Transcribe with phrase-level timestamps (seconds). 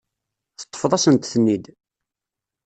[0.59, 1.65] Teṭṭfeḍ-asent-ten-id.